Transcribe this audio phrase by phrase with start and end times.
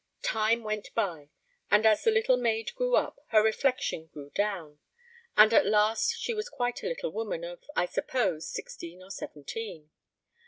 [0.23, 1.29] Time went by,
[1.69, 4.79] and as the little maid grew up, her reflection grew down,
[5.37, 9.91] and at last she was quite a little woman of, I suppose, sixteen or seventeen.